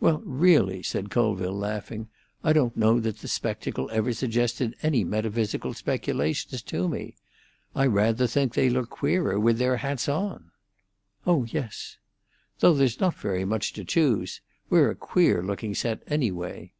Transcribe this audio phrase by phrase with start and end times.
[0.00, 2.08] "Well, really," said Colville, laughing,
[2.42, 7.14] "I don't know that the spectacle ever suggested any metaphysical speculations to me.
[7.76, 10.50] I rather think they look queerer with their hats on."
[11.28, 11.96] "Oh yes."
[12.58, 14.40] "Though there is not very much to choose.
[14.68, 16.72] We're a queer looking set, anyway."